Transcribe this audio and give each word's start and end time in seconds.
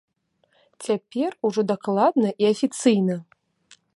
Цяпер 0.85 1.29
ужо 1.49 1.61
дакладна 1.73 2.29
і 2.45 2.51
афіцыйна! 2.53 3.15